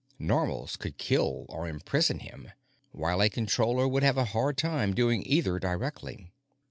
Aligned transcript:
Normals 0.17 0.77
could 0.77 0.97
kill 0.97 1.45
or 1.49 1.67
imprison 1.67 2.21
him, 2.21 2.49
while 2.91 3.21
a 3.21 3.29
Controller 3.29 3.87
would 3.87 4.01
have 4.01 4.17
a 4.17 4.25
hard 4.25 4.57
time 4.57 4.95
doing 4.95 5.21
either, 5.27 5.59
directly. 5.59 6.33